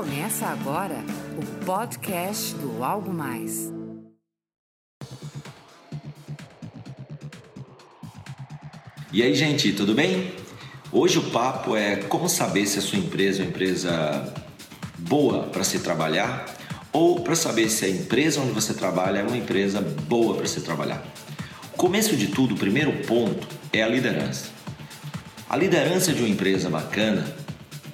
Começa 0.00 0.46
agora 0.46 0.96
o 1.36 1.64
podcast 1.66 2.54
do 2.54 2.82
Algo 2.82 3.12
Mais. 3.12 3.70
E 9.12 9.22
aí, 9.22 9.34
gente, 9.34 9.74
tudo 9.74 9.94
bem? 9.94 10.32
Hoje 10.90 11.18
o 11.18 11.24
papo 11.24 11.76
é 11.76 11.96
como 11.96 12.30
saber 12.30 12.64
se 12.66 12.78
a 12.78 12.82
sua 12.82 12.98
empresa 12.98 13.42
é 13.42 13.44
uma 13.44 13.50
empresa 13.50 14.34
boa 14.96 15.42
para 15.42 15.62
se 15.64 15.80
trabalhar 15.80 16.46
ou 16.90 17.20
para 17.20 17.36
saber 17.36 17.68
se 17.68 17.84
a 17.84 17.88
empresa 17.90 18.40
onde 18.40 18.52
você 18.52 18.72
trabalha 18.72 19.18
é 19.18 19.22
uma 19.22 19.36
empresa 19.36 19.82
boa 19.82 20.34
para 20.34 20.46
se 20.46 20.62
trabalhar. 20.62 21.04
O 21.74 21.76
começo 21.76 22.16
de 22.16 22.28
tudo, 22.28 22.54
o 22.54 22.58
primeiro 22.58 22.90
ponto 23.06 23.46
é 23.70 23.82
a 23.82 23.88
liderança. 23.88 24.48
A 25.46 25.58
liderança 25.58 26.14
de 26.14 26.22
uma 26.22 26.28
empresa 26.30 26.70
bacana, 26.70 27.26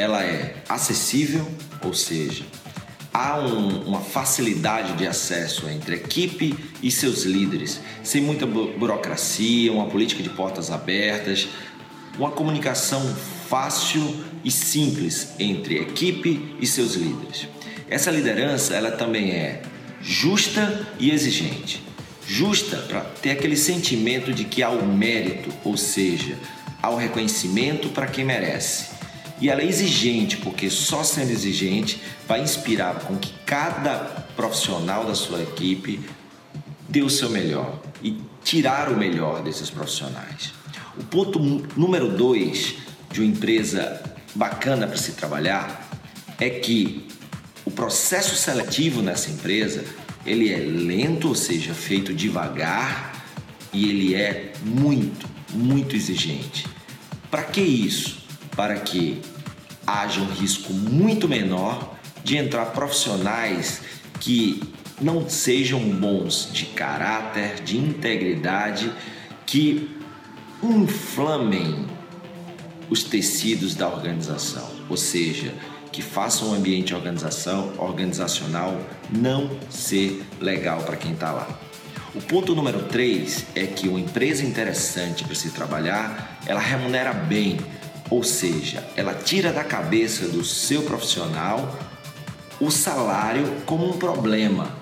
ela 0.00 0.24
é 0.24 0.54
acessível, 0.66 1.46
ou 1.84 1.92
seja, 1.92 2.44
há 3.12 3.38
um, 3.38 3.82
uma 3.82 4.00
facilidade 4.00 4.94
de 4.94 5.06
acesso 5.06 5.68
entre 5.68 5.94
a 5.94 5.98
equipe 5.98 6.56
e 6.82 6.90
seus 6.90 7.24
líderes, 7.24 7.80
sem 8.02 8.22
muita 8.22 8.46
burocracia, 8.46 9.70
uma 9.70 9.86
política 9.86 10.22
de 10.22 10.30
portas 10.30 10.70
abertas, 10.70 11.48
uma 12.18 12.30
comunicação 12.30 13.14
fácil 13.48 14.24
e 14.42 14.50
simples 14.50 15.34
entre 15.38 15.78
a 15.78 15.82
equipe 15.82 16.56
e 16.58 16.66
seus 16.66 16.94
líderes. 16.94 17.46
Essa 17.88 18.10
liderança, 18.10 18.74
ela 18.74 18.92
também 18.92 19.32
é 19.32 19.60
justa 20.00 20.88
e 20.98 21.10
exigente. 21.10 21.84
Justa 22.26 22.78
para 22.88 23.00
ter 23.00 23.32
aquele 23.32 23.56
sentimento 23.56 24.32
de 24.32 24.44
que 24.44 24.62
há 24.62 24.70
o 24.70 24.86
mérito, 24.86 25.50
ou 25.62 25.76
seja, 25.76 26.38
há 26.80 26.88
o 26.88 26.96
reconhecimento 26.96 27.88
para 27.90 28.06
quem 28.06 28.24
merece 28.24 28.99
e 29.40 29.48
ela 29.48 29.62
é 29.62 29.66
exigente, 29.66 30.36
porque 30.36 30.68
só 30.68 31.02
sendo 31.02 31.30
exigente 31.30 32.00
vai 32.28 32.42
inspirar 32.42 33.00
com 33.00 33.16
que 33.16 33.32
cada 33.46 33.94
profissional 34.36 35.04
da 35.04 35.14
sua 35.14 35.42
equipe 35.42 36.00
dê 36.88 37.02
o 37.02 37.08
seu 37.08 37.30
melhor 37.30 37.80
e 38.02 38.20
tirar 38.44 38.90
o 38.90 38.96
melhor 38.96 39.42
desses 39.42 39.70
profissionais. 39.70 40.52
O 40.98 41.04
ponto 41.04 41.38
número 41.76 42.08
dois 42.08 42.74
de 43.10 43.20
uma 43.20 43.30
empresa 43.30 44.02
bacana 44.34 44.86
para 44.86 44.96
se 44.96 45.12
trabalhar 45.12 45.88
é 46.38 46.50
que 46.50 47.08
o 47.64 47.70
processo 47.70 48.36
seletivo 48.36 49.00
nessa 49.00 49.30
empresa 49.30 49.84
ele 50.26 50.52
é 50.52 50.58
lento, 50.58 51.28
ou 51.28 51.34
seja, 51.34 51.72
feito 51.72 52.12
devagar 52.12 53.24
e 53.72 53.88
ele 53.88 54.14
é 54.14 54.52
muito, 54.62 55.26
muito 55.54 55.96
exigente. 55.96 56.66
Para 57.30 57.44
que 57.44 57.60
isso? 57.60 58.20
para 58.60 58.76
que 58.76 59.20
haja 59.90 60.20
um 60.20 60.26
risco 60.26 60.72
muito 60.72 61.28
menor 61.28 61.96
de 62.22 62.36
entrar 62.36 62.66
profissionais 62.66 63.82
que 64.20 64.62
não 65.00 65.28
sejam 65.28 65.80
bons 65.80 66.50
de 66.52 66.66
caráter, 66.66 67.62
de 67.62 67.76
integridade, 67.78 68.92
que 69.46 69.90
inflamem 70.62 71.86
os 72.90 73.02
tecidos 73.02 73.74
da 73.74 73.88
organização, 73.88 74.68
ou 74.88 74.96
seja, 74.96 75.54
que 75.90 76.02
façam 76.02 76.50
o 76.50 76.54
ambiente 76.54 76.94
organização, 76.94 77.72
organizacional 77.78 78.78
não 79.10 79.50
ser 79.70 80.22
legal 80.40 80.82
para 80.82 80.96
quem 80.96 81.12
está 81.12 81.32
lá. 81.32 81.48
O 82.14 82.20
ponto 82.20 82.54
número 82.54 82.84
3 82.84 83.46
é 83.54 83.66
que 83.66 83.88
uma 83.88 84.00
empresa 84.00 84.44
interessante 84.44 85.24
para 85.24 85.34
se 85.34 85.50
trabalhar, 85.50 86.40
ela 86.44 86.60
remunera 86.60 87.12
bem 87.12 87.56
ou 88.10 88.24
seja, 88.24 88.84
ela 88.96 89.14
tira 89.14 89.52
da 89.52 89.62
cabeça 89.62 90.26
do 90.26 90.44
seu 90.44 90.82
profissional 90.82 91.78
o 92.60 92.70
salário 92.70 93.62
como 93.64 93.88
um 93.88 93.96
problema. 93.96 94.78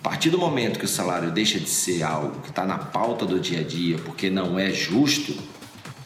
A 0.00 0.02
partir 0.10 0.28
do 0.28 0.36
momento 0.36 0.78
que 0.78 0.84
o 0.84 0.88
salário 0.88 1.30
deixa 1.30 1.58
de 1.58 1.68
ser 1.68 2.02
algo 2.02 2.40
que 2.40 2.50
está 2.50 2.66
na 2.66 2.76
pauta 2.76 3.24
do 3.24 3.40
dia 3.40 3.60
a 3.60 3.62
dia, 3.62 3.96
porque 3.98 4.28
não 4.28 4.58
é 4.58 4.70
justo, 4.70 5.34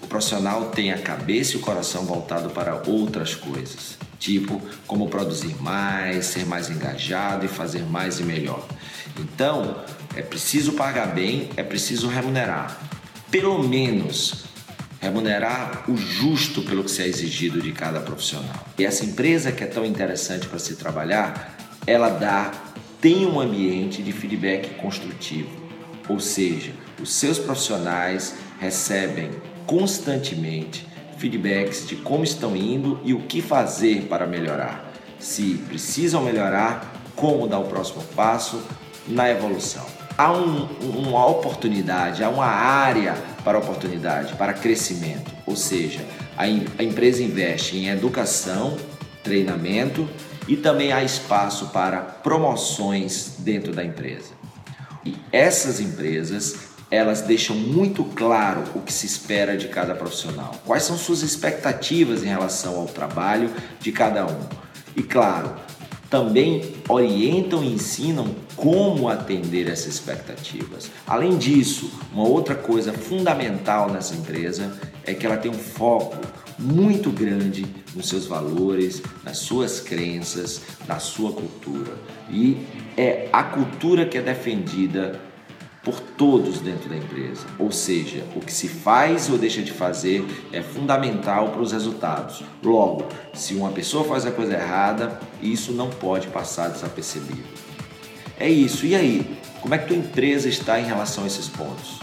o 0.00 0.06
profissional 0.06 0.66
tem 0.66 0.92
a 0.92 0.98
cabeça 0.98 1.54
e 1.54 1.56
o 1.56 1.60
coração 1.60 2.04
voltado 2.04 2.50
para 2.50 2.82
outras 2.86 3.34
coisas, 3.34 3.98
tipo 4.18 4.62
como 4.86 5.08
produzir 5.08 5.60
mais, 5.60 6.26
ser 6.26 6.46
mais 6.46 6.70
engajado 6.70 7.46
e 7.46 7.48
fazer 7.48 7.82
mais 7.82 8.20
e 8.20 8.22
melhor. 8.22 8.64
Então, 9.18 9.82
é 10.14 10.22
preciso 10.22 10.74
pagar 10.74 11.06
bem, 11.14 11.48
é 11.56 11.62
preciso 11.62 12.06
remunerar. 12.08 12.78
Pelo 13.30 13.66
menos 13.66 14.44
remunerar 15.00 15.84
o 15.88 15.96
justo 15.96 16.62
pelo 16.62 16.84
que 16.84 16.90
se 16.90 17.02
é 17.02 17.06
exigido 17.06 17.60
de 17.60 17.72
cada 17.72 18.00
profissional. 18.00 18.66
E 18.76 18.84
essa 18.84 19.04
empresa 19.04 19.52
que 19.52 19.62
é 19.62 19.66
tão 19.66 19.84
interessante 19.84 20.46
para 20.46 20.58
se 20.58 20.76
trabalhar, 20.76 21.56
ela 21.86 22.08
dá, 22.08 22.52
tem 23.00 23.26
um 23.26 23.40
ambiente 23.40 24.02
de 24.02 24.12
feedback 24.12 24.74
construtivo, 24.74 25.50
ou 26.08 26.18
seja, 26.18 26.72
os 27.00 27.12
seus 27.12 27.38
profissionais 27.38 28.34
recebem 28.58 29.30
constantemente 29.66 30.86
feedbacks 31.16 31.86
de 31.86 31.96
como 31.96 32.24
estão 32.24 32.56
indo 32.56 33.00
e 33.04 33.12
o 33.12 33.20
que 33.20 33.40
fazer 33.40 34.02
para 34.02 34.26
melhorar. 34.26 34.92
Se 35.18 35.54
precisam 35.68 36.22
melhorar, 36.22 36.94
como 37.14 37.48
dar 37.48 37.58
o 37.58 37.64
próximo 37.64 38.02
passo 38.14 38.62
na 39.06 39.28
evolução 39.28 39.97
há 40.18 40.32
um, 40.32 40.64
uma 40.82 41.24
oportunidade, 41.26 42.24
há 42.24 42.28
uma 42.28 42.46
área 42.46 43.14
para 43.44 43.56
oportunidade, 43.56 44.34
para 44.34 44.52
crescimento. 44.52 45.32
Ou 45.46 45.54
seja, 45.54 46.04
a, 46.36 46.42
a 46.42 46.82
empresa 46.82 47.22
investe 47.22 47.76
em 47.76 47.88
educação, 47.88 48.76
treinamento 49.22 50.08
e 50.48 50.56
também 50.56 50.90
há 50.92 51.04
espaço 51.04 51.68
para 51.68 52.00
promoções 52.00 53.36
dentro 53.38 53.72
da 53.72 53.84
empresa. 53.84 54.32
E 55.04 55.16
essas 55.30 55.78
empresas 55.78 56.66
elas 56.90 57.20
deixam 57.20 57.54
muito 57.54 58.02
claro 58.02 58.64
o 58.74 58.80
que 58.80 58.92
se 58.92 59.06
espera 59.06 59.56
de 59.58 59.68
cada 59.68 59.94
profissional, 59.94 60.54
quais 60.64 60.84
são 60.84 60.96
suas 60.96 61.22
expectativas 61.22 62.22
em 62.22 62.28
relação 62.28 62.76
ao 62.76 62.86
trabalho 62.86 63.50
de 63.78 63.92
cada 63.92 64.26
um. 64.26 64.40
E 64.96 65.02
claro, 65.02 65.54
também 66.10 66.74
orientam 66.88 67.62
e 67.62 67.72
ensinam 67.72 68.34
como 68.56 69.08
atender 69.08 69.68
essas 69.68 69.94
expectativas. 69.94 70.90
Além 71.06 71.36
disso, 71.36 71.90
uma 72.12 72.26
outra 72.26 72.54
coisa 72.54 72.92
fundamental 72.92 73.90
nessa 73.90 74.14
empresa 74.14 74.72
é 75.04 75.14
que 75.14 75.26
ela 75.26 75.36
tem 75.36 75.50
um 75.50 75.54
foco 75.54 76.16
muito 76.58 77.10
grande 77.10 77.66
nos 77.94 78.08
seus 78.08 78.26
valores, 78.26 79.02
nas 79.24 79.38
suas 79.38 79.80
crenças, 79.80 80.62
na 80.86 80.98
sua 80.98 81.32
cultura. 81.32 81.92
E 82.30 82.56
é 82.96 83.28
a 83.32 83.42
cultura 83.42 84.04
que 84.04 84.18
é 84.18 84.22
defendida 84.22 85.20
por 85.88 86.00
todos 86.00 86.60
dentro 86.60 86.86
da 86.90 86.96
empresa. 86.98 87.46
Ou 87.58 87.72
seja, 87.72 88.22
o 88.36 88.40
que 88.40 88.52
se 88.52 88.68
faz 88.68 89.30
ou 89.30 89.38
deixa 89.38 89.62
de 89.62 89.72
fazer 89.72 90.22
é 90.52 90.60
fundamental 90.60 91.48
para 91.48 91.62
os 91.62 91.72
resultados. 91.72 92.42
Logo, 92.62 93.06
se 93.32 93.54
uma 93.54 93.70
pessoa 93.70 94.04
faz 94.04 94.26
a 94.26 94.30
coisa 94.30 94.52
errada, 94.52 95.18
isso 95.40 95.72
não 95.72 95.88
pode 95.88 96.26
passar 96.26 96.68
desapercebido. 96.68 97.42
É 98.38 98.50
isso. 98.50 98.84
E 98.84 98.94
aí? 98.94 99.38
Como 99.62 99.74
é 99.74 99.78
que 99.78 99.88
tua 99.88 99.96
empresa 99.96 100.46
está 100.46 100.78
em 100.78 100.84
relação 100.84 101.24
a 101.24 101.26
esses 101.26 101.48
pontos? 101.48 101.98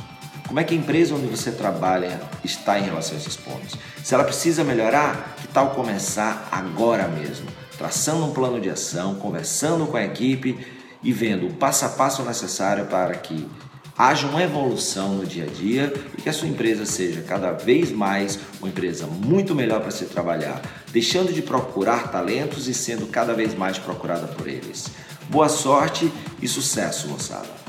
Como 0.47 0.59
é 0.59 0.63
que 0.63 0.73
a 0.73 0.77
empresa 0.77 1.13
onde 1.13 1.27
você 1.27 1.51
trabalha 1.51 2.19
está 2.43 2.79
em 2.79 2.83
relação 2.83 3.13
a 3.15 3.19
esses 3.19 3.35
pontos? 3.35 3.75
Se 4.03 4.15
ela 4.15 4.23
precisa 4.23 4.63
melhorar, 4.63 5.35
que 5.39 5.47
tal 5.47 5.69
começar 5.75 6.49
agora 6.51 7.07
mesmo? 7.07 7.45
Traçando 7.77 8.25
um 8.25 8.33
plano 8.33 8.59
de 8.59 8.69
ação, 8.69 9.15
conversando 9.15 9.85
com 9.85 9.95
a 9.95 10.03
equipe 10.03 10.57
e 11.05 11.13
vendo 11.13 11.45
o 11.45 11.53
passo 11.53 11.85
a 11.85 11.89
passo 11.89 12.23
necessário 12.23 12.87
para 12.87 13.13
que 13.13 13.47
haja 13.97 14.27
uma 14.27 14.43
evolução 14.43 15.15
no 15.15 15.25
dia 15.25 15.45
a 15.45 15.47
dia 15.47 15.93
e 16.17 16.21
que 16.21 16.29
a 16.29 16.33
sua 16.33 16.47
empresa 16.47 16.85
seja 16.85 17.21
cada 17.21 17.51
vez 17.51 17.91
mais 17.91 18.37
uma 18.59 18.67
empresa 18.67 19.07
muito 19.07 19.55
melhor 19.55 19.81
para 19.81 19.91
se 19.91 20.05
trabalhar, 20.05 20.61
deixando 20.91 21.31
de 21.31 21.41
procurar 21.41 22.11
talentos 22.11 22.67
e 22.67 22.73
sendo 22.73 23.07
cada 23.07 23.33
vez 23.33 23.55
mais 23.55 23.77
procurada 23.77 24.27
por 24.27 24.47
eles. 24.47 24.91
Boa 25.29 25.49
sorte 25.49 26.11
e 26.41 26.47
sucesso, 26.47 27.07
moçada! 27.07 27.65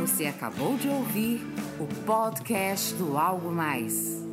Você 0.00 0.26
acabou 0.26 0.76
de 0.76 0.88
ouvir 0.88 1.46
o 1.78 1.86
podcast 2.04 2.94
do 2.94 3.16
Algo 3.16 3.50
Mais. 3.50 4.23